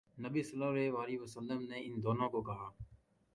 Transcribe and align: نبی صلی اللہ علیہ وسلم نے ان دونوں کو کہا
نبی 0.19 0.43
صلی 0.43 0.63
اللہ 0.63 0.97
علیہ 0.97 1.19
وسلم 1.19 1.61
نے 1.61 1.81
ان 1.83 2.03
دونوں 2.03 2.29
کو 2.29 2.41
کہا 2.41 2.69